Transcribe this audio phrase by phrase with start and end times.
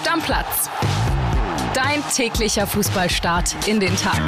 [0.00, 0.70] Stammplatz.
[1.74, 4.18] Dein täglicher Fußballstart in den Tag.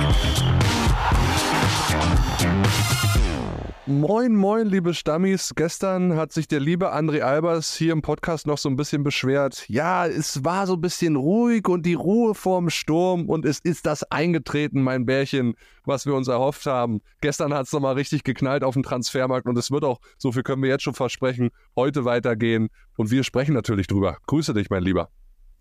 [3.87, 5.55] Moin, moin, liebe Stammis.
[5.57, 9.67] Gestern hat sich der liebe André Albers hier im Podcast noch so ein bisschen beschwert.
[9.71, 13.87] Ja, es war so ein bisschen ruhig und die Ruhe vorm Sturm und es ist
[13.87, 15.55] das eingetreten, mein Bärchen,
[15.87, 17.01] was wir uns erhofft haben.
[17.23, 20.43] Gestern hat es nochmal richtig geknallt auf dem Transfermarkt und es wird auch, so viel
[20.43, 22.69] können wir jetzt schon versprechen, heute weitergehen
[22.99, 24.19] und wir sprechen natürlich drüber.
[24.27, 25.09] Grüße dich, mein Lieber.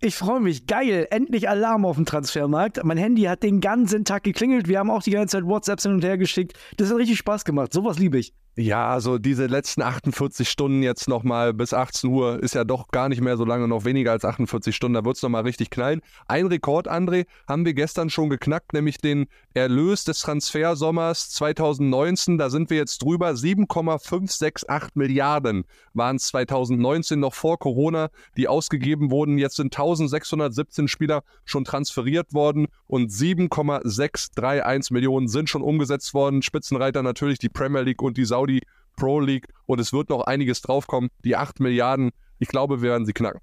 [0.04, 0.66] Ich freue mich.
[0.66, 1.06] Geil.
[1.10, 2.82] Endlich Alarm auf dem Transfermarkt.
[2.82, 4.66] Mein Handy hat den ganzen Tag geklingelt.
[4.66, 6.58] Wir haben auch die ganze Zeit WhatsApps hin und her geschickt.
[6.76, 7.72] Das hat richtig Spaß gemacht.
[7.72, 8.34] Sowas liebe ich.
[8.54, 13.08] Ja, also diese letzten 48 Stunden jetzt nochmal bis 18 Uhr ist ja doch gar
[13.08, 16.02] nicht mehr so lange, noch weniger als 48 Stunden, da wird es nochmal richtig knallen.
[16.28, 22.36] Ein Rekord, André, haben wir gestern schon geknackt, nämlich den Erlös des Transfersommers 2019.
[22.36, 23.34] Da sind wir jetzt drüber.
[23.34, 25.64] 7,568 Milliarden
[25.94, 29.38] waren es 2019 noch vor Corona, die ausgegeben wurden.
[29.38, 36.42] Jetzt sind 1617 Spieler schon transferiert worden und 7,631 Millionen sind schon umgesetzt worden.
[36.42, 38.62] Spitzenreiter natürlich die Premier League und die Saudi Saudi
[38.96, 41.10] Pro League und es wird noch einiges draufkommen.
[41.24, 43.40] Die 8 Milliarden, ich glaube, wir werden sie knacken.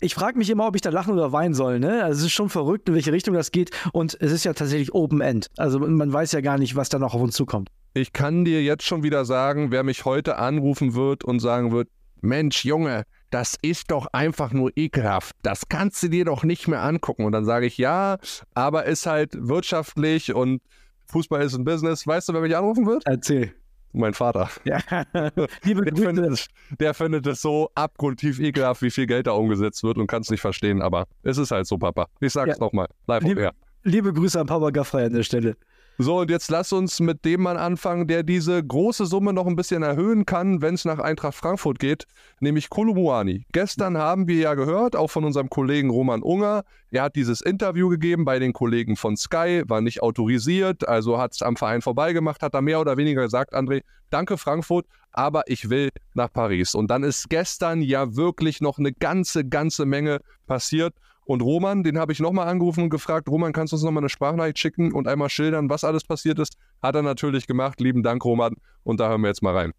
[0.00, 1.80] Ich frage mich immer, ob ich da lachen oder weinen soll.
[1.80, 2.04] Ne?
[2.04, 3.70] Also es ist schon verrückt, in welche Richtung das geht.
[3.92, 5.48] Und es ist ja tatsächlich Open End.
[5.56, 7.70] Also man weiß ja gar nicht, was da noch auf uns zukommt.
[7.94, 11.88] Ich kann dir jetzt schon wieder sagen, wer mich heute anrufen wird und sagen wird,
[12.20, 15.34] Mensch, Junge, das ist doch einfach nur ekelhaft.
[15.42, 17.24] Das kannst du dir doch nicht mehr angucken.
[17.24, 18.18] Und dann sage ich, ja,
[18.52, 20.60] aber ist halt wirtschaftlich und
[21.06, 22.06] Fußball ist ein Business.
[22.06, 23.04] Weißt du, wer mich anrufen wird?
[23.06, 23.54] Erzähl
[23.94, 24.50] mein Vater.
[24.64, 24.78] Ja,
[25.62, 29.98] liebe der, findet, der findet es so abgrundtief ekelhaft, wie viel Geld da umgesetzt wird
[29.98, 32.08] und kann es nicht verstehen, aber es ist halt so, Papa.
[32.20, 32.64] Ich sag's ja.
[32.64, 33.50] nochmal, live liebe,
[33.84, 35.56] liebe Grüße an Papa Gaffrey an der Stelle.
[35.96, 39.54] So, und jetzt lass uns mit dem Mann anfangen, der diese große Summe noch ein
[39.54, 42.08] bisschen erhöhen kann, wenn es nach Eintracht Frankfurt geht,
[42.40, 43.46] nämlich Kolumuani.
[43.52, 47.88] Gestern haben wir ja gehört, auch von unserem Kollegen Roman Unger, er hat dieses Interview
[47.88, 52.42] gegeben bei den Kollegen von Sky, war nicht autorisiert, also hat es am Verein vorbeigemacht,
[52.42, 56.74] hat da mehr oder weniger gesagt, André, danke Frankfurt, aber ich will nach Paris.
[56.74, 60.94] Und dann ist gestern ja wirklich noch eine ganze, ganze Menge passiert.
[61.26, 64.10] Und Roman, den habe ich nochmal angerufen und gefragt, Roman, kannst du uns nochmal eine
[64.10, 66.58] Sprachnachricht schicken und einmal schildern, was alles passiert ist?
[66.82, 67.80] Hat er natürlich gemacht.
[67.80, 68.54] Lieben Dank, Roman.
[68.82, 69.72] Und da hören wir jetzt mal rein.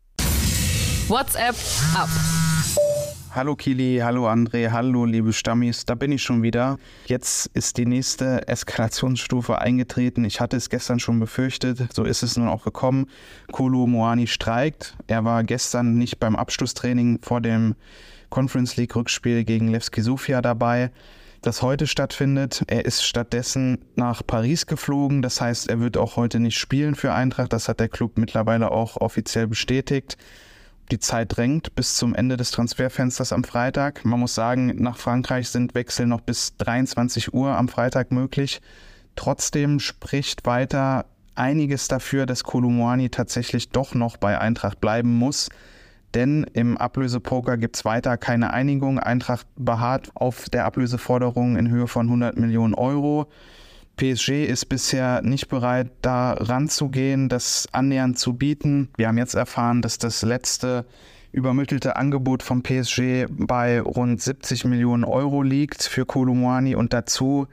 [1.07, 1.55] WhatsApp
[1.95, 2.09] ab.
[3.29, 6.77] Hallo Kili, hallo André, hallo liebe Stammis, da bin ich schon wieder.
[7.05, 10.23] Jetzt ist die nächste Eskalationsstufe eingetreten.
[10.23, 13.07] Ich hatte es gestern schon befürchtet, so ist es nun auch gekommen.
[13.51, 14.95] Kolo Moani streikt.
[15.07, 17.75] Er war gestern nicht beim Abschlusstraining vor dem
[18.29, 20.91] Conference League Rückspiel gegen Levski Sofia dabei
[21.45, 22.63] das heute stattfindet.
[22.67, 25.21] Er ist stattdessen nach Paris geflogen.
[25.21, 27.53] Das heißt, er wird auch heute nicht spielen für Eintracht.
[27.53, 30.17] Das hat der Club mittlerweile auch offiziell bestätigt.
[30.91, 34.05] Die Zeit drängt bis zum Ende des Transferfensters am Freitag.
[34.05, 38.61] Man muss sagen, nach Frankreich sind Wechsel noch bis 23 Uhr am Freitag möglich.
[39.15, 41.05] Trotzdem spricht weiter
[41.35, 45.49] einiges dafür, dass Kolumwani tatsächlich doch noch bei Eintracht bleiben muss
[46.13, 48.99] denn im Ablösepoker gibt es weiter keine Einigung.
[48.99, 53.27] Eintracht beharrt auf der Ablöseforderung in Höhe von 100 Millionen Euro.
[53.97, 58.89] PSG ist bisher nicht bereit, da ranzugehen, das annähernd zu bieten.
[58.97, 60.85] Wir haben jetzt erfahren, dass das letzte
[61.31, 67.47] übermittelte Angebot vom PSG bei rund 70 Millionen Euro liegt für Kolumani und dazu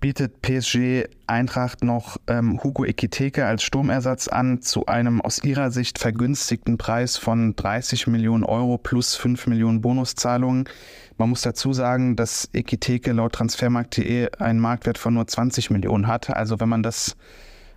[0.00, 5.98] bietet PSG Eintracht noch ähm, Hugo Ekiteke als Sturmersatz an zu einem aus ihrer Sicht
[5.98, 10.68] vergünstigten Preis von 30 Millionen Euro plus 5 Millionen Bonuszahlungen.
[11.16, 16.30] Man muss dazu sagen, dass Ekiteke laut Transfermarkt.de einen Marktwert von nur 20 Millionen hat.
[16.30, 17.16] Also wenn man das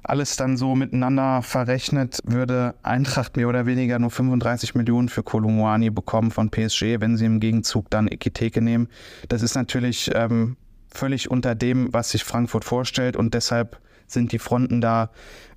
[0.03, 5.89] alles dann so miteinander verrechnet, würde Eintracht mehr oder weniger nur 35 Millionen für Kolumwani
[5.89, 8.87] bekommen von PSG, wenn sie im Gegenzug dann Ekiteke nehmen.
[9.29, 10.57] Das ist natürlich ähm,
[10.93, 15.09] völlig unter dem, was sich Frankfurt vorstellt und deshalb sind die Fronten da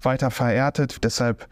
[0.02, 1.02] weiter verhärtet.
[1.04, 1.48] Deshalb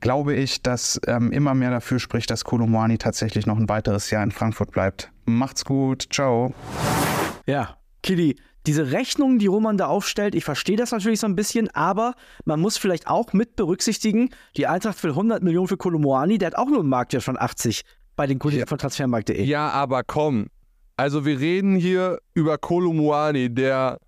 [0.00, 4.22] glaube ich, dass ähm, immer mehr dafür spricht, dass Kolomani tatsächlich noch ein weiteres Jahr
[4.22, 5.10] in Frankfurt bleibt.
[5.24, 6.52] Macht's gut, ciao.
[7.46, 8.36] Ja, Kili,
[8.66, 12.60] diese Rechnungen, die Roman da aufstellt, ich verstehe das natürlich so ein bisschen, aber man
[12.60, 16.68] muss vielleicht auch mit berücksichtigen, die Eintracht will 100 Millionen für Kolomoani, der hat auch
[16.68, 17.82] nur einen Marktwert von 80
[18.14, 19.42] bei den Kollegen von Transfermarkt.de.
[19.42, 20.46] Ja, aber komm,
[20.96, 23.98] also wir reden hier über Kolumuani, der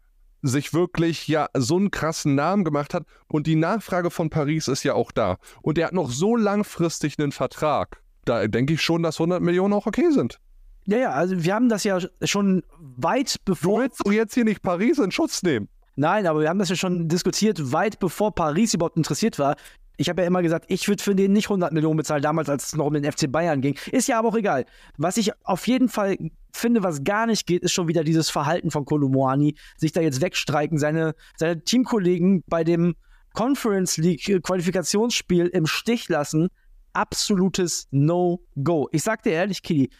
[0.42, 4.82] sich wirklich ja so einen krassen Namen gemacht hat und die Nachfrage von Paris ist
[4.82, 8.02] ja auch da und er hat noch so langfristig einen Vertrag.
[8.26, 10.38] Da denke ich schon, dass 100 Millionen auch okay sind.
[10.86, 13.78] Ja, ja, also wir haben das ja schon weit bevor.
[13.78, 15.68] Du willst doch jetzt hier nicht Paris in Schutz nehmen.
[15.96, 19.56] Nein, aber wir haben das ja schon diskutiert, weit bevor Paris überhaupt interessiert war.
[19.96, 22.66] Ich habe ja immer gesagt, ich würde für den nicht 100 Millionen bezahlen, damals, als
[22.66, 23.76] es noch um den FC Bayern ging.
[23.92, 24.66] Ist ja aber auch egal.
[24.96, 26.16] Was ich auf jeden Fall
[26.52, 30.20] finde, was gar nicht geht, ist schon wieder dieses Verhalten von Kolomoani, sich da jetzt
[30.20, 32.94] wegstreiken, seine, seine Teamkollegen bei dem
[33.34, 36.48] Conference League Qualifikationsspiel im Stich lassen.
[36.92, 38.88] Absolutes No-Go.
[38.92, 39.90] Ich sag dir ehrlich, Kili,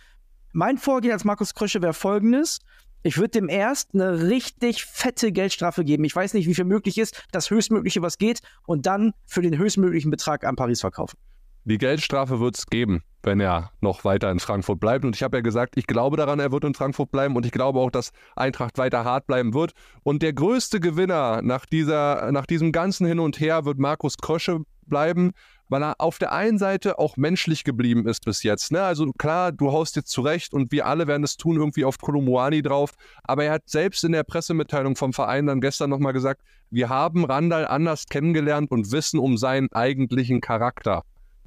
[0.52, 2.61] mein Vorgehen als Markus Krösche wäre folgendes.
[3.06, 6.05] Ich würde dem erst eine richtig fette Geldstrafe geben.
[6.05, 9.59] Ich weiß nicht, wie viel möglich ist, das höchstmögliche, was geht, und dann für den
[9.59, 11.19] höchstmöglichen Betrag an Paris verkaufen.
[11.65, 15.05] Die Geldstrafe wird es geben, wenn er noch weiter in Frankfurt bleibt.
[15.05, 17.53] Und ich habe ja gesagt, ich glaube daran, er wird in Frankfurt bleiben und ich
[17.53, 19.73] glaube auch, dass Eintracht weiter hart bleiben wird.
[20.03, 24.61] Und der größte Gewinner nach, dieser, nach diesem ganzen Hin und Her wird Markus Krösche
[24.87, 25.33] bleiben
[25.69, 28.72] weil er auf der einen Seite auch menschlich geblieben ist bis jetzt.
[28.72, 28.82] Ne?
[28.82, 32.62] Also klar, du haust jetzt zurecht und wir alle werden es tun, irgendwie auf Kolumuani
[32.62, 32.93] drauf.
[33.22, 37.25] Aber er hat selbst in der Pressemitteilung vom Verein dann gestern nochmal gesagt, wir haben
[37.25, 41.02] Randall anders kennengelernt und wissen um seinen eigentlichen Charakter.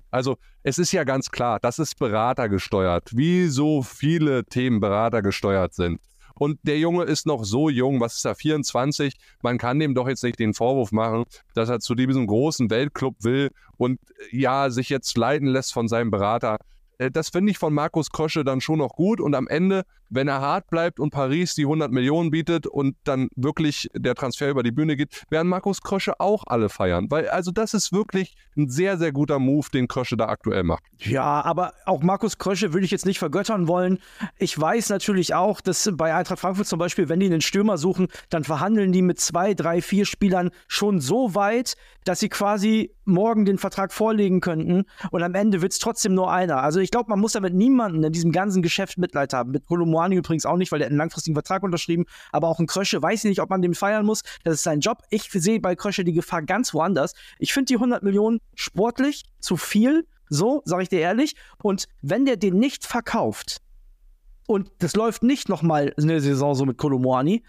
[0.10, 6.00] Also es ist ja ganz klar, das ist beratergesteuert, wie so viele Themen beratergesteuert sind.
[6.40, 9.16] Und der Junge ist noch so jung, was ist er, 24?
[9.42, 13.16] Man kann dem doch jetzt nicht den Vorwurf machen, dass er zu diesem großen Weltclub
[13.24, 14.00] will und
[14.32, 16.58] ja, sich jetzt leiten lässt von seinem Berater.
[16.98, 19.20] Äh, das finde ich von Markus Krösche dann schon noch gut.
[19.20, 23.30] Und am Ende, wenn er hart bleibt und Paris die 100 Millionen bietet und dann
[23.36, 27.08] wirklich der Transfer über die Bühne geht, werden Markus Krösche auch alle feiern.
[27.10, 30.84] Weil also das ist wirklich ein sehr, sehr guter Move, den Krösche da aktuell macht.
[31.00, 34.00] Ja, aber auch Markus Krösche würde ich jetzt nicht vergöttern wollen.
[34.38, 38.08] Ich weiß natürlich auch, dass bei Eintracht Frankfurt zum Beispiel, wenn die einen Stürmer suchen,
[38.30, 43.46] dann verhandeln die mit zwei, drei, vier Spielern schon so weit, dass sie quasi morgen
[43.46, 46.62] den Vertrag vorlegen könnten und am Ende wird es trotzdem nur einer.
[46.62, 49.52] Also ich glaube, man muss damit niemanden in diesem ganzen Geschäft Mitleid haben.
[49.52, 53.02] Mit Kolomoani übrigens auch nicht, weil er einen langfristigen Vertrag unterschrieben, aber auch ein Krösche,
[53.02, 54.24] weiß ich nicht, ob man dem feiern muss.
[54.44, 55.02] Das ist sein Job.
[55.10, 57.14] Ich sehe bei Krösche die Gefahr ganz woanders.
[57.40, 61.36] Ich finde die 100 Millionen sportlich zu viel, so sage ich dir ehrlich.
[61.62, 63.62] Und wenn der den nicht verkauft
[64.48, 67.44] und das läuft nicht nochmal eine Saison so mit Kolomoani,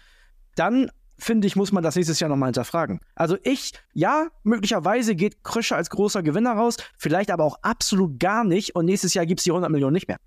[0.55, 2.99] dann finde ich, muss man das nächstes Jahr nochmal hinterfragen.
[3.15, 8.43] Also ich, ja, möglicherweise geht Krösche als großer Gewinner raus, vielleicht aber auch absolut gar
[8.43, 10.17] nicht und nächstes Jahr gibt es die 100 Millionen nicht mehr.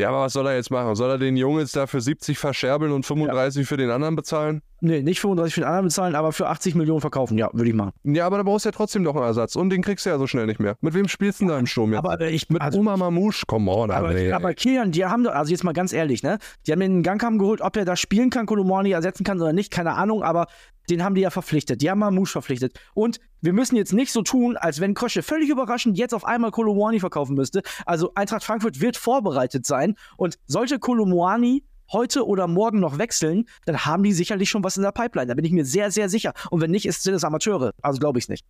[0.00, 0.94] Ja, aber was soll er jetzt machen?
[0.94, 3.68] Soll er den Jungen jetzt dafür 70 verscherbeln und 35 ja.
[3.68, 4.62] für den anderen bezahlen?
[4.82, 7.76] Nee, nicht 35 für den anderen bezahlen, aber für 80 Millionen verkaufen, ja, würde ich
[7.76, 7.92] machen.
[8.02, 10.18] Ja, aber da brauchst du ja trotzdem noch einen Ersatz und den kriegst du ja
[10.18, 10.76] so schnell nicht mehr.
[10.80, 11.98] Mit wem spielst du denn da im Sturm jetzt?
[11.98, 13.90] Aber ich, Mit also, Oma Mamouche, come on.
[13.90, 16.38] Aber, aber, aber Kilian, die haben doch, also jetzt mal ganz ehrlich, ne?
[16.66, 19.70] Die haben den Gangkamm geholt, ob er da spielen kann, Kolomorni ersetzen kann oder nicht,
[19.70, 20.46] keine Ahnung, aber
[20.90, 21.80] den haben die ja verpflichtet.
[21.82, 22.78] Die haben Mamouche verpflichtet.
[22.94, 26.50] Und wir müssen jetzt nicht so tun, als wenn Krösche völlig überraschend jetzt auf einmal
[26.50, 27.62] Kolomwani verkaufen müsste.
[27.86, 29.94] Also Eintracht Frankfurt wird vorbereitet sein.
[30.16, 34.82] Und sollte Kolomwani heute oder morgen noch wechseln, dann haben die sicherlich schon was in
[34.82, 35.26] der Pipeline.
[35.26, 36.32] Da bin ich mir sehr, sehr sicher.
[36.50, 37.72] Und wenn nicht, sind es Amateure.
[37.82, 38.44] Also glaube ich es nicht.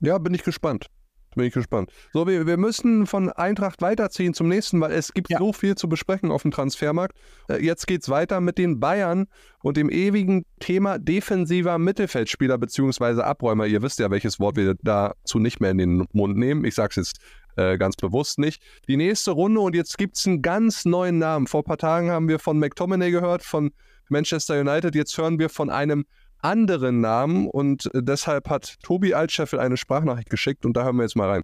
[0.00, 0.86] Ja, bin ich gespannt.
[1.36, 1.92] Bin ich gespannt.
[2.14, 5.36] So, wir, wir müssen von Eintracht weiterziehen zum nächsten, weil es gibt ja.
[5.36, 7.14] so viel zu besprechen auf dem Transfermarkt.
[7.50, 9.26] Äh, jetzt geht es weiter mit den Bayern
[9.62, 13.20] und dem ewigen Thema defensiver Mittelfeldspieler bzw.
[13.20, 13.66] Abräumer.
[13.66, 16.64] Ihr wisst ja, welches Wort wir dazu nicht mehr in den Mund nehmen.
[16.64, 17.20] Ich sage es jetzt
[17.56, 18.62] äh, ganz bewusst nicht.
[18.88, 21.46] Die nächste Runde und jetzt gibt es einen ganz neuen Namen.
[21.48, 23.72] Vor ein paar Tagen haben wir von McTominay gehört, von
[24.08, 24.94] Manchester United.
[24.94, 26.06] Jetzt hören wir von einem
[26.42, 31.02] anderen Namen und äh, deshalb hat Tobi Altscheffel eine Sprachnachricht geschickt und da hören wir
[31.02, 31.42] jetzt mal rein.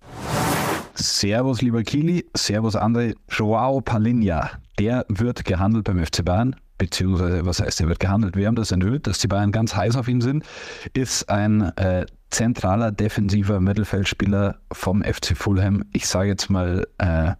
[0.94, 3.14] Servus, lieber Kili, Servus, André.
[3.28, 8.36] Joao Palinha, der wird gehandelt beim FC Bayern, beziehungsweise, was heißt, er wird gehandelt?
[8.36, 10.44] Wir haben das enthüllt, dass die Bayern ganz heiß auf ihn sind.
[10.92, 15.84] Ist ein äh, zentraler defensiver Mittelfeldspieler vom FC Fulham.
[15.92, 17.32] Ich sage jetzt mal, äh,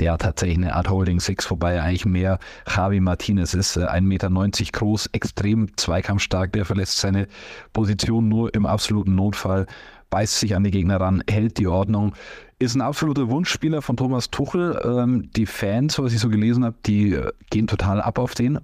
[0.00, 2.38] der tatsächlich eine Art Holding Six, er eigentlich mehr
[2.68, 4.30] Javi Martinez ist, 1,90 äh, Meter
[4.72, 7.28] groß, extrem zweikampfstark, der verlässt seine
[7.72, 9.66] Position nur im absoluten Notfall,
[10.10, 12.14] beißt sich an die Gegner ran, hält die Ordnung,
[12.58, 14.80] ist ein absoluter Wunschspieler von Thomas Tuchel.
[14.84, 18.58] Ähm, die Fans, was ich so gelesen habe, die äh, gehen total ab auf den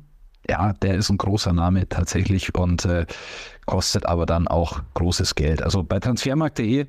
[0.48, 3.06] ja, der ist ein großer Name tatsächlich und äh,
[3.66, 5.62] kostet aber dann auch großes Geld.
[5.62, 6.86] Also bei transfermarkt.de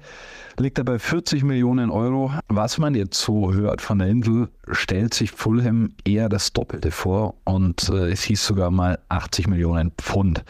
[0.57, 2.31] liegt er bei 40 Millionen Euro.
[2.47, 7.35] Was man jetzt so hört von der Insel, stellt sich Fulham eher das Doppelte vor
[7.43, 10.43] und äh, es hieß sogar mal 80 Millionen Pfund.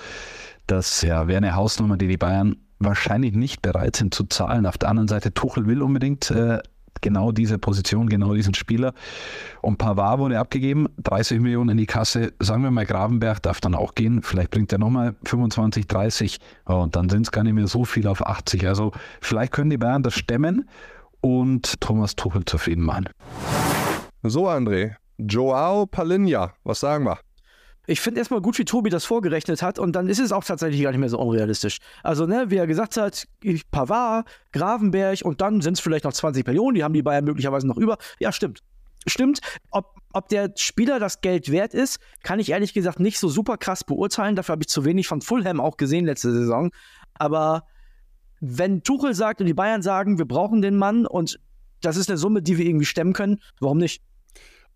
[0.67, 4.65] Das ja, wäre eine Hausnummer, die die Bayern wahrscheinlich nicht bereit sind zu zahlen.
[4.65, 6.59] Auf der anderen Seite, Tuchel will unbedingt äh,
[7.01, 8.93] genau diese Position, genau diesen Spieler.
[9.61, 12.33] Und Pavard wurde abgegeben, 30 Millionen in die Kasse.
[12.39, 14.21] Sagen wir mal, Gravenberg darf dann auch gehen.
[14.23, 16.39] Vielleicht bringt er nochmal 25, 30.
[16.65, 18.67] Und dann sind es gar nicht mehr so viel auf 80.
[18.67, 20.69] Also vielleicht können die Bayern das stemmen
[21.21, 23.09] und Thomas Tuchel zufrieden machen.
[24.23, 24.95] So, André.
[25.17, 27.19] Joao Palinha, was sagen wir?
[27.85, 30.81] Ich finde erstmal gut, wie Tobi das vorgerechnet hat und dann ist es auch tatsächlich
[30.81, 31.79] gar nicht mehr so unrealistisch.
[32.01, 33.27] Also, ne, wie er gesagt hat,
[33.71, 37.67] Pavard, Gravenberg und dann sind es vielleicht noch 20 Millionen, die haben die Bayern möglicherweise
[37.67, 37.97] noch über.
[38.19, 38.61] Ja, stimmt.
[39.05, 39.41] Stimmt.
[39.69, 43.57] Ob, ob der Spieler das Geld wert ist, kann ich ehrlich gesagt nicht so super
[43.57, 44.37] krass beurteilen.
[44.37, 46.71] Dafür habe ich zu wenig von Fulham auch gesehen letzte Saison.
[47.15, 47.63] Aber
[48.39, 51.39] wenn Tuchel sagt und die Bayern sagen, wir brauchen den Mann und
[51.81, 54.01] das ist eine Summe, die wir irgendwie stemmen können, warum nicht?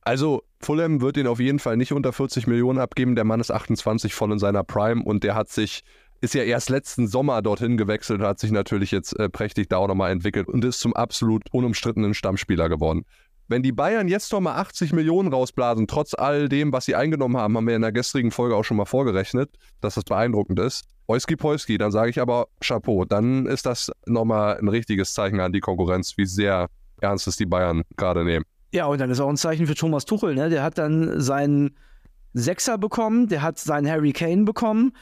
[0.02, 3.16] Also Fulham wird ihn auf jeden Fall nicht unter 40 Millionen abgeben.
[3.16, 5.84] Der Mann ist 28 voll in seiner Prime und der hat sich
[6.20, 9.88] ist ja erst letzten Sommer dorthin gewechselt, hat sich natürlich jetzt äh, prächtig da auch
[9.88, 13.06] nochmal entwickelt und ist zum absolut unumstrittenen Stammspieler geworden.
[13.50, 17.56] Wenn die Bayern jetzt nochmal 80 Millionen rausblasen, trotz all dem, was sie eingenommen haben,
[17.56, 20.86] haben wir in der gestrigen Folge auch schon mal vorgerechnet, dass das beeindruckend ist.
[21.06, 23.06] Oiski Polski, dann sage ich aber Chapeau.
[23.06, 26.68] Dann ist das nochmal ein richtiges Zeichen an die Konkurrenz, wie sehr
[27.00, 28.44] ernst es die Bayern gerade nehmen.
[28.74, 30.36] Ja, und dann ist auch ein Zeichen für Thomas Tuchel.
[30.36, 30.50] Ne?
[30.50, 31.76] Der hat dann seinen
[32.34, 34.94] Sechser bekommen, der hat seinen Harry Kane bekommen,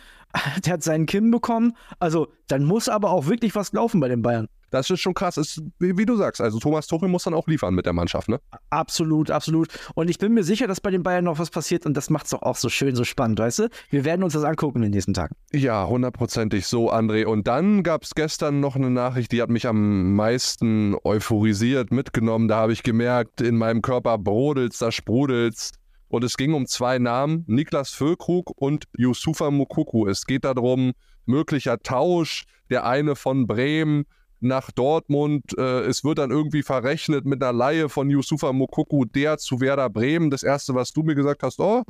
[0.65, 1.75] der hat seinen Kim bekommen.
[1.99, 4.47] Also dann muss aber auch wirklich was laufen bei den Bayern.
[4.71, 6.41] Das ist schon krass, ist, wie, wie, du sagst.
[6.41, 8.41] Also Thomas Tuchel muss dann auch liefern mit der Mannschaft, ne?
[8.71, 9.69] Absolut, absolut.
[9.93, 12.25] Und ich bin mir sicher, dass bei den Bayern noch was passiert und das macht
[12.25, 13.69] es doch auch so schön, so spannend, weißt du?
[13.89, 15.35] Wir werden uns das angucken in den nächsten Tagen.
[15.53, 17.25] Ja, hundertprozentig so, André.
[17.25, 22.49] Und dann gab es gestern noch eine Nachricht, die hat mich am meisten euphorisiert mitgenommen.
[22.49, 25.71] Da habe ich gemerkt, in meinem Körper brodelt's, da sprudelt's.
[26.07, 30.07] Und es ging um zwei Namen, Niklas Füllkrug und Yusufa Mukuku.
[30.07, 30.93] Es geht darum,
[31.25, 34.05] möglicher Tausch, der eine von Bremen
[34.39, 35.57] nach Dortmund.
[35.57, 39.89] Äh, es wird dann irgendwie verrechnet mit einer Laie von Yusufa Mokuku, der zu Werder
[39.89, 40.29] Bremen.
[40.29, 41.83] Das erste, was du mir gesagt hast, oh,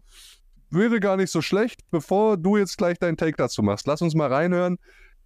[0.69, 1.81] wäre gar nicht so schlecht.
[1.91, 4.77] Bevor du jetzt gleich deinen Take dazu machst, lass uns mal reinhören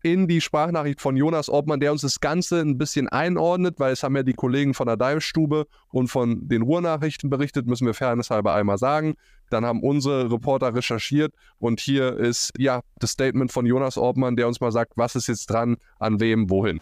[0.01, 4.03] in die Sprachnachricht von Jonas Obmann, der uns das Ganze ein bisschen einordnet, weil es
[4.03, 8.53] haben ja die Kollegen von der Dive-Stube und von den Ruhrnachrichten berichtet, müssen wir fairnesshalber
[8.53, 9.15] einmal sagen.
[9.50, 14.48] Dann haben unsere Reporter recherchiert und hier ist ja das Statement von Jonas Obmann, der
[14.48, 16.79] uns mal sagt, was ist jetzt dran, an wem, wohin.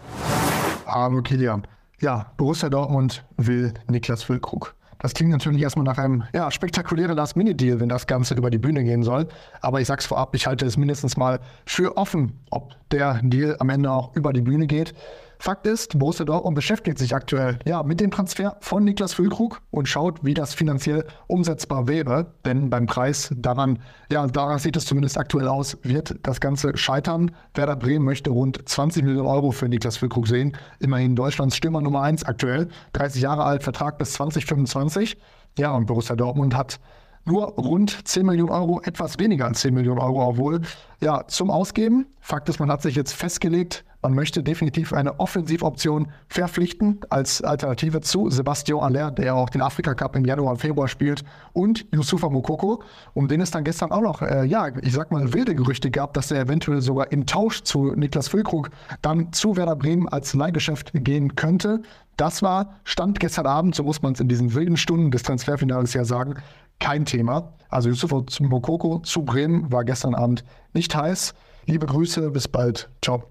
[0.86, 1.66] Hallo Kilian.
[2.00, 4.77] Ja, Borussia Dortmund will Niklas Füllkrug.
[5.00, 8.84] Das klingt natürlich erstmal nach einem ja, spektakulären Last-Minute-Deal, wenn das Ganze über die Bühne
[8.84, 9.28] gehen soll.
[9.62, 13.70] Aber ich sag's vorab, ich halte es mindestens mal für offen, ob der Deal am
[13.70, 14.94] Ende auch über die Bühne geht.
[15.40, 19.88] Fakt ist, Borussia Dortmund beschäftigt sich aktuell ja, mit dem Transfer von Niklas Füllkrug und
[19.88, 22.34] schaut, wie das finanziell umsetzbar wäre.
[22.46, 23.80] Denn beim Preis daran,
[24.12, 27.32] ja, daran sieht es zumindest aktuell aus, wird das Ganze scheitern.
[27.54, 30.58] Werder Bremen möchte rund 20 Millionen Euro für Niklas Füllkrug sehen.
[30.80, 32.68] Immerhin Deutschlands Stürmer Nummer 1 aktuell.
[32.94, 35.18] 30 Jahre alt, Vertrag bis 2025.
[35.58, 36.80] Ja, und Borussia Dortmund hat
[37.28, 40.62] nur rund 10 Millionen Euro, etwas weniger als 10 Millionen Euro auch wohl,
[41.00, 42.08] ja, zum Ausgeben.
[42.22, 48.02] Fakt ist, man hat sich jetzt festgelegt, man möchte definitiv eine Offensivoption verpflichten als Alternative
[48.02, 52.30] zu Sebastian Aller, der auch den Afrika Cup im Januar und Februar spielt, und Yusufa
[52.30, 55.90] Mokoko, um den es dann gestern auch noch, äh, ja, ich sag mal, wilde Gerüchte
[55.90, 58.70] gab, dass er eventuell sogar im Tausch zu Niklas Füllkrug
[59.02, 61.82] dann zu Werder Bremen als Leihgeschäft gehen könnte.
[62.18, 65.94] Das war Stand gestern Abend, so muss man es in diesen wilden Stunden des Transferfinales
[65.94, 66.36] ja sagen,
[66.80, 67.54] kein Thema.
[67.70, 70.44] Also Yusuf Mokoko zu Bremen war gestern Abend
[70.74, 71.34] nicht heiß.
[71.66, 72.90] Liebe Grüße, bis bald.
[73.04, 73.24] Ciao.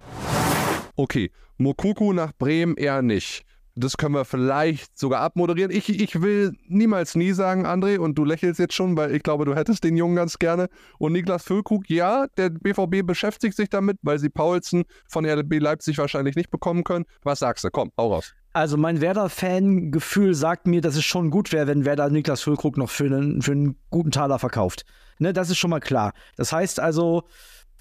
[0.96, 3.44] Okay, Mokoko nach Bremen eher nicht.
[3.78, 5.70] Das können wir vielleicht sogar abmoderieren.
[5.70, 9.44] Ich, ich will niemals nie sagen, André, und du lächelst jetzt schon, weil ich glaube,
[9.44, 10.68] du hättest den Jungen ganz gerne.
[10.98, 15.98] Und Niklas Füllkrug, ja, der BVB beschäftigt sich damit, weil sie Paulsen von RB Leipzig
[15.98, 17.04] wahrscheinlich nicht bekommen können.
[17.22, 17.70] Was sagst du?
[17.70, 18.34] Komm, hau raus.
[18.56, 22.88] Also mein Werder-Fan-Gefühl sagt mir, dass es schon gut wäre, wenn Werder Niklas Füllkrug noch
[22.88, 24.86] für einen, für einen guten Taler verkauft.
[25.18, 26.14] Ne, das ist schon mal klar.
[26.36, 27.24] Das heißt also,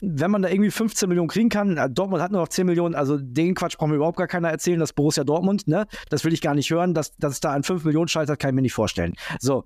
[0.02, 2.94] wenn man da irgendwie 15 Millionen kriegen kann, äh, Dortmund hat nur noch 10 Millionen,
[2.94, 5.88] also den Quatsch braucht mir überhaupt gar keiner erzählen, das Borussia Dortmund, ne?
[6.10, 8.50] Das will ich gar nicht hören, dass, dass es da an 5 Millionen scheitert, kann
[8.50, 9.14] ich mir nicht vorstellen.
[9.40, 9.64] So.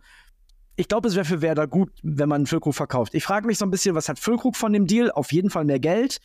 [0.76, 3.16] Ich glaube, es wäre für Werder gut, wenn man Füllkrug verkauft.
[3.16, 5.10] Ich frage mich so ein bisschen, was hat Füllkrug von dem Deal?
[5.10, 6.20] Auf jeden Fall mehr Geld.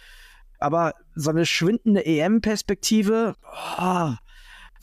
[0.59, 3.35] Aber so eine schwindende EM-Perspektive,
[3.81, 4.13] oh,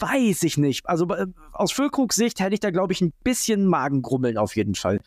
[0.01, 0.87] weiß ich nicht.
[0.87, 4.75] Also äh, aus Füllkrugs Sicht hätte ich da, glaube ich, ein bisschen Magengrummeln auf jeden
[4.75, 4.99] Fall.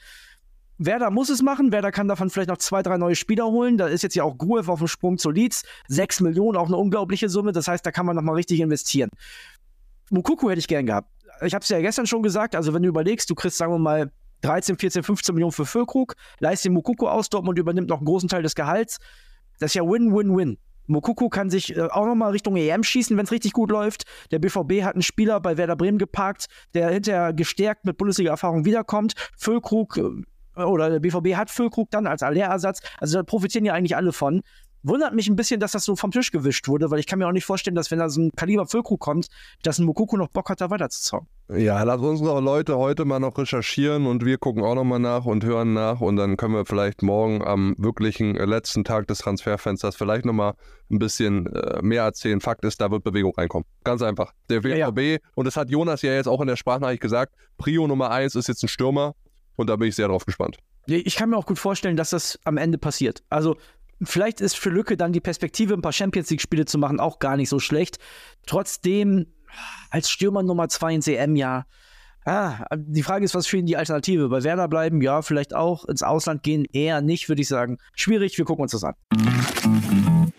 [0.78, 1.72] Werder muss es machen.
[1.72, 3.78] Werder kann davon vielleicht noch zwei, drei neue Spieler holen.
[3.78, 5.62] Da ist jetzt ja auch Gruev auf dem Sprung zu Leeds.
[5.88, 7.52] Sechs Millionen, auch eine unglaubliche Summe.
[7.52, 9.10] Das heißt, da kann man nochmal richtig investieren.
[10.10, 11.08] Mukuku hätte ich gern gehabt.
[11.42, 12.56] Ich habe es ja gestern schon gesagt.
[12.56, 14.10] Also, wenn du überlegst, du kriegst, sagen wir mal,
[14.42, 18.28] 13, 14, 15 Millionen für Füllkrug, leist den Mukuku aus, Dortmund übernimmt noch einen großen
[18.28, 18.98] Teil des Gehalts.
[19.58, 20.58] Das ist ja Win-Win-Win.
[20.87, 24.05] Mokuku kann sich äh, auch nochmal Richtung EM schießen, wenn es richtig gut läuft.
[24.31, 29.14] Der BVB hat einen Spieler bei Werder Bremen geparkt, der hinterher gestärkt mit Bundesliga-Erfahrung wiederkommt.
[29.37, 32.81] Füllkrug äh, oder der BVB hat Füllkrug dann als Allerersatz.
[32.99, 34.43] Also da profitieren ja eigentlich alle von.
[34.85, 37.26] Wundert mich ein bisschen, dass das so vom Tisch gewischt wurde, weil ich kann mir
[37.26, 39.26] auch nicht vorstellen, dass wenn da so ein Kaliber Füllkrug kommt,
[39.62, 41.26] dass ein Mokoko noch Bock hat, da weiterzuzocken.
[41.49, 45.45] Ja, lass unsere Leute heute mal noch recherchieren und wir gucken auch nochmal nach und
[45.45, 49.97] hören nach und dann können wir vielleicht morgen am wirklichen äh, letzten Tag des Transferfensters
[49.97, 50.55] vielleicht nochmal
[50.91, 52.41] ein bisschen äh, mehr erzählen.
[52.41, 53.67] Fakt ist, da wird Bewegung reinkommen.
[53.85, 54.33] Ganz einfach.
[54.49, 55.19] Der BVB, ja, ja.
[55.35, 58.49] und das hat Jonas ja jetzt auch in der Sprachnachricht gesagt, Prio Nummer eins ist
[58.49, 59.14] jetzt ein Stürmer
[59.57, 60.59] und da bin ich sehr drauf gespannt.
[60.87, 63.23] Ich kann mir auch gut vorstellen, dass das am Ende passiert.
[63.31, 63.57] Also
[64.08, 67.37] vielleicht ist für Lücke dann die Perspektive, ein paar Champions League-Spiele zu machen, auch gar
[67.37, 67.99] nicht so schlecht.
[68.46, 69.26] Trotzdem,
[69.90, 71.66] als Stürmer Nummer 2 in CM, ja.
[72.26, 74.30] Ah, die Frage ist, was für ihn die Alternative?
[74.30, 75.84] Bei Werder bleiben, ja, vielleicht auch.
[75.84, 77.78] Ins Ausland gehen, eher nicht, würde ich sagen.
[77.94, 78.94] Schwierig, wir gucken uns das an.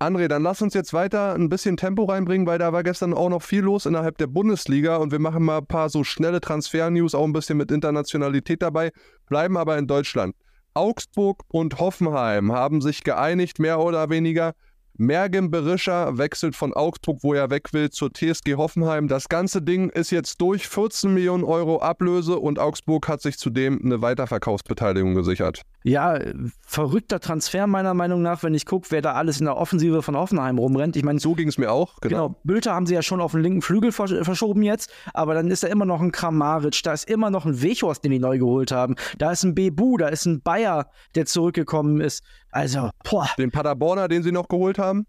[0.00, 3.28] André, dann lass uns jetzt weiter ein bisschen Tempo reinbringen, weil da war gestern auch
[3.28, 7.16] noch viel los innerhalb der Bundesliga und wir machen mal ein paar so schnelle Transfer-News,
[7.16, 8.92] auch ein bisschen mit Internationalität dabei,
[9.26, 10.36] bleiben aber in Deutschland.
[10.72, 14.54] Augsburg und Hoffenheim haben sich geeinigt, mehr oder weniger,
[15.00, 19.06] Mergen Berischer wechselt von Augsburg, wo er weg will, zur TSG Hoffenheim.
[19.06, 23.80] Das ganze Ding ist jetzt durch 14 Millionen Euro Ablöse und Augsburg hat sich zudem
[23.84, 25.62] eine Weiterverkaufsbeteiligung gesichert.
[25.84, 26.18] Ja,
[26.66, 30.16] verrückter Transfer meiner Meinung nach, wenn ich gucke, wer da alles in der Offensive von
[30.16, 30.96] Hoffenheim rumrennt.
[30.96, 32.00] Ich meine, so ging es mir auch.
[32.00, 32.28] Genau.
[32.28, 32.40] genau.
[32.42, 35.68] Bülter haben sie ja schon auf den linken Flügel verschoben jetzt, aber dann ist da
[35.68, 38.96] immer noch ein Kramaric, da ist immer noch ein Wechhorst, den die neu geholt haben.
[39.18, 42.24] Da ist ein Bebu, da ist ein Bayer, der zurückgekommen ist.
[42.50, 43.28] Also, boah.
[43.38, 45.06] Den Paderborner, den sie noch geholt haben?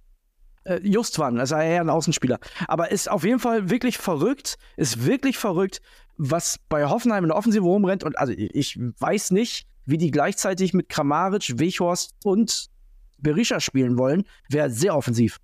[0.66, 2.40] Äh, Justwan, also eher ein Außenspieler.
[2.68, 5.82] Aber ist auf jeden Fall wirklich verrückt, ist wirklich verrückt,
[6.18, 8.04] was bei Hoffenheim in der Offensive rumrennt.
[8.04, 12.68] Und also ich weiß nicht, wie die gleichzeitig mit Kramaric, Wechhorst und
[13.18, 14.26] Berisha spielen wollen.
[14.50, 15.40] Wäre sehr offensiv.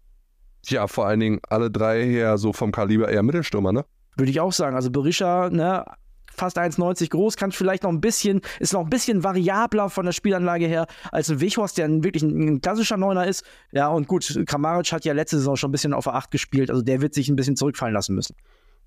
[0.66, 3.86] Ja, vor allen Dingen alle drei her so vom Kaliber eher Mittelstürmer, ne?
[4.18, 4.76] Würde ich auch sagen.
[4.76, 5.86] Also Berisha, ne,
[6.36, 10.12] fast 1,90 groß, kann vielleicht noch ein bisschen, ist noch ein bisschen variabler von der
[10.12, 13.44] Spielanlage her als ein Wichhorst, der wirklich ein, ein, klassischer Neuner ist.
[13.72, 16.70] Ja, und gut, Kramaric hat ja letzte Saison schon ein bisschen auf der 8 gespielt,
[16.70, 18.36] also der wird sich ein bisschen zurückfallen lassen müssen.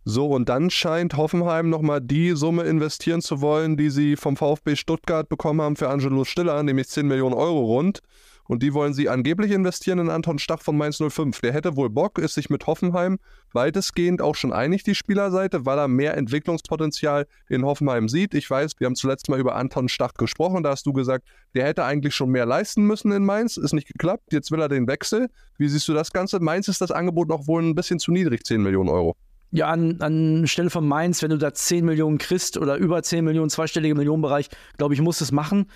[0.05, 4.77] So, und dann scheint Hoffenheim nochmal die Summe investieren zu wollen, die sie vom VfB
[4.77, 8.01] Stuttgart bekommen haben für Angelo Stiller, nämlich 10 Millionen Euro rund.
[8.49, 11.43] Und die wollen sie angeblich investieren in Anton Stach von Mainz 05.
[11.43, 13.19] Der hätte wohl Bock, ist sich mit Hoffenheim
[13.53, 18.33] weitestgehend auch schon einig, die Spielerseite, weil er mehr Entwicklungspotenzial in Hoffenheim sieht.
[18.33, 20.63] Ich weiß, wir haben zuletzt mal über Anton Stach gesprochen.
[20.63, 23.59] Da hast du gesagt, der hätte eigentlich schon mehr leisten müssen in Mainz.
[23.59, 24.33] Ist nicht geklappt.
[24.33, 25.29] Jetzt will er den Wechsel.
[25.59, 26.41] Wie siehst du das Ganze?
[26.41, 29.15] Mainz ist das Angebot noch wohl ein bisschen zu niedrig, 10 Millionen Euro.
[29.51, 33.25] Ja, an, an Stelle von Mainz, wenn du da 10 Millionen kriegst oder über 10
[33.25, 35.67] Millionen, zweistellige Millionenbereich, glaube ich, muss es machen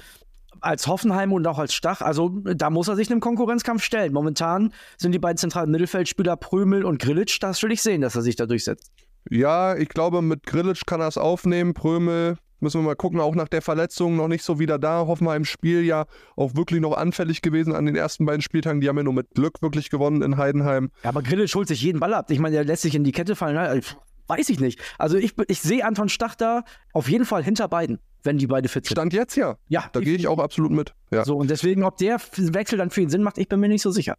[0.63, 2.01] als Hoffenheim und auch als Stach.
[2.01, 4.13] Also da muss er sich einem Konkurrenzkampf stellen.
[4.13, 7.39] Momentan sind die beiden zentralen Mittelfeldspieler Prömel und Grillitsch.
[7.41, 8.91] Das will ich sehen, dass er sich da durchsetzt.
[9.31, 11.75] Ja, ich glaube, mit Grillitsch kann er es aufnehmen.
[11.75, 15.07] Prömel müssen wir mal gucken, auch nach der Verletzung noch nicht so wieder da.
[15.07, 18.81] Hoffenheim im Spiel ja auch wirklich noch anfällig gewesen an den ersten beiden Spieltagen.
[18.81, 20.91] Die haben ja nur mit Glück wirklich gewonnen in Heidenheim.
[21.03, 22.31] Ja, aber Grillitsch holt sich jeden Ball ab.
[22.31, 23.83] Ich meine, der lässt sich in die Kette fallen.
[24.29, 24.81] Weiß ich nicht.
[24.99, 28.69] Also ich, ich sehe Anton Stach da auf jeden Fall hinter beiden wenn die beide
[28.69, 28.95] fit sind.
[28.95, 29.57] Stand jetzt ja.
[29.69, 29.85] Ja.
[29.93, 30.95] Da gehe ich auch absolut mit.
[31.11, 31.25] Ja.
[31.25, 33.83] So, und deswegen, ob der Wechsel dann für ihn Sinn macht, ich bin mir nicht
[33.83, 34.17] so sicher.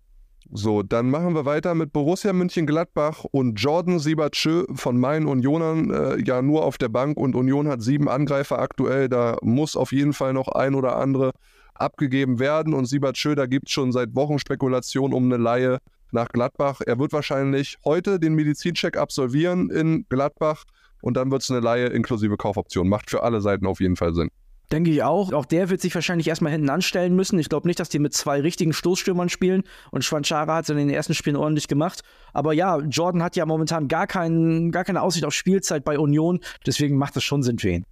[0.51, 6.21] So, dann machen wir weiter mit Borussia München-Gladbach und Jordan Siebertschö von Main Unionern äh,
[6.23, 9.09] ja nur auf der Bank und Union hat sieben Angreifer aktuell.
[9.09, 11.31] Da muss auf jeden Fall noch ein oder andere
[11.73, 12.73] abgegeben werden.
[12.73, 15.79] Und Siebert Schöder gibt schon seit Wochen Spekulationen um eine Laie
[16.11, 16.81] nach Gladbach.
[16.85, 20.65] Er wird wahrscheinlich heute den Medizincheck absolvieren in Gladbach
[21.03, 22.87] und dann wird es eine Laie inklusive Kaufoption.
[22.87, 24.29] Macht für alle Seiten auf jeden Fall Sinn.
[24.71, 25.33] Denke ich auch.
[25.33, 27.37] Auch der wird sich wahrscheinlich erstmal hinten anstellen müssen.
[27.37, 29.63] Ich glaube nicht, dass die mit zwei richtigen Stoßstürmern spielen.
[29.91, 32.01] Und Schwanchara hat es in den ersten Spielen ordentlich gemacht.
[32.31, 36.39] Aber ja, Jordan hat ja momentan gar, kein, gar keine Aussicht auf Spielzeit bei Union.
[36.65, 37.85] Deswegen macht es schon Sinn für ihn.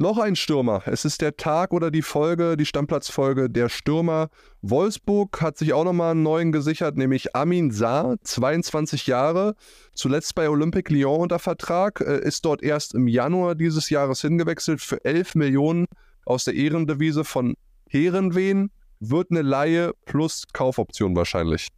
[0.00, 0.82] Noch ein Stürmer.
[0.86, 4.30] Es ist der Tag oder die Folge, die Stammplatzfolge der Stürmer.
[4.62, 9.56] Wolfsburg hat sich auch nochmal einen neuen gesichert, nämlich Amin Saar, 22 Jahre,
[9.92, 14.80] zuletzt bei Olympique Lyon unter Vertrag, äh, ist dort erst im Januar dieses Jahres hingewechselt
[14.80, 15.84] für 11 Millionen
[16.24, 17.54] aus der Ehrendevise von
[17.86, 18.70] Herenwen.
[19.00, 21.68] Wird eine Laie plus Kaufoption wahrscheinlich.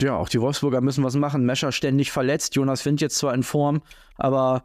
[0.00, 1.44] Ja, auch die Wolfsburger müssen was machen.
[1.44, 2.54] Mescher ständig verletzt.
[2.54, 3.82] Jonas Wind jetzt zwar in Form,
[4.16, 4.64] aber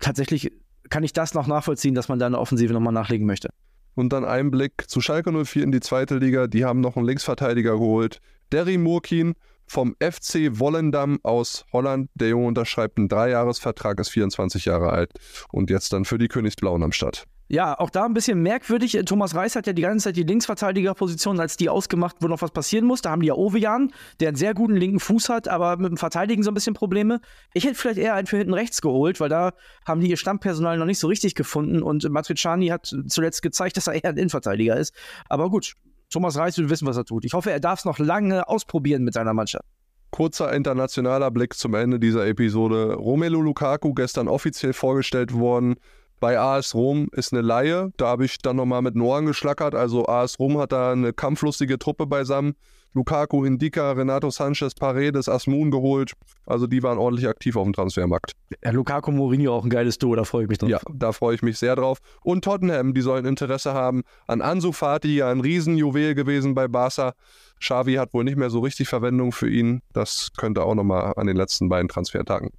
[0.00, 0.52] tatsächlich
[0.90, 3.48] kann ich das noch nachvollziehen, dass man da eine Offensive nochmal nachlegen möchte.
[3.94, 6.46] Und dann ein Blick zu Schalke 04 in die zweite Liga.
[6.46, 8.20] Die haben noch einen Linksverteidiger geholt.
[8.52, 9.34] Derry Murkin
[9.66, 12.10] vom FC Wollendam aus Holland.
[12.14, 15.12] Der Junge unterschreibt einen Dreijahresvertrag, ist 24 Jahre alt
[15.52, 17.24] und jetzt dann für die Königsblauen am Start.
[17.52, 18.96] Ja, auch da ein bisschen merkwürdig.
[19.06, 22.52] Thomas Reis hat ja die ganze Zeit die Linksverteidigerposition als die ausgemacht, wo noch was
[22.52, 23.02] passieren muss.
[23.02, 25.96] Da haben die ja Ovejan, der einen sehr guten linken Fuß hat, aber mit dem
[25.96, 27.20] Verteidigen so ein bisschen Probleme.
[27.52, 29.52] Ich hätte vielleicht eher einen für hinten rechts geholt, weil da
[29.84, 33.88] haben die ihr Stammpersonal noch nicht so richtig gefunden und Matriciani hat zuletzt gezeigt, dass
[33.88, 34.94] er eher ein Innenverteidiger ist.
[35.28, 35.74] Aber gut,
[36.08, 37.24] Thomas Reis will wissen, was er tut.
[37.24, 39.64] Ich hoffe, er darf es noch lange ausprobieren mit seiner Mannschaft.
[40.12, 42.94] Kurzer internationaler Blick zum Ende dieser Episode.
[42.94, 45.74] Romelu Lukaku gestern offiziell vorgestellt worden
[46.20, 47.92] bei AS Rom ist eine Laie.
[47.96, 49.74] Da habe ich dann nochmal mit Noah geschlackert.
[49.74, 52.54] Also AS Rom hat da eine kampflustige Truppe beisammen.
[52.92, 56.12] Lukaku, Indika, Renato Sanchez, Paredes, Asmun geholt.
[56.44, 58.32] Also die waren ordentlich aktiv auf dem Transfermarkt.
[58.64, 60.70] Ja, Lukaku Mourinho auch ein geiles Duo, da freue ich mich drauf.
[60.70, 61.98] Ja, da freue ich mich sehr drauf.
[62.22, 67.12] Und Tottenham, die sollen Interesse haben an Ansu Fati, ein Riesenjuwel gewesen bei Barca.
[67.60, 69.82] Xavi hat wohl nicht mehr so richtig Verwendung für ihn.
[69.92, 72.50] Das könnte auch nochmal an den letzten beiden Transfertagen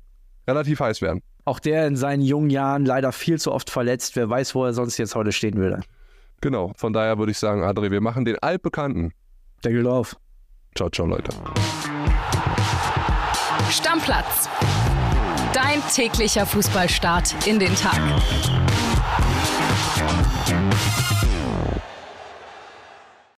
[0.52, 1.22] relativ heiß werden.
[1.46, 4.16] Auch der in seinen jungen Jahren leider viel zu oft verletzt.
[4.16, 5.82] Wer weiß, wo er sonst jetzt heute stehen würde.
[6.42, 9.14] Genau, von daher würde ich sagen, Adri, wir machen den altbekannten.
[9.64, 10.16] Der geht auf.
[10.76, 11.32] Ciao, ciao, Leute.
[13.70, 14.50] Stammplatz.
[15.54, 18.00] Dein täglicher Fußballstart in den Tag.